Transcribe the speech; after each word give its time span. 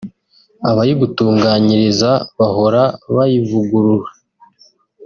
abayigutunganyiriza 0.69 2.11
bahora 2.37 2.81
bayivugurura 3.15 4.09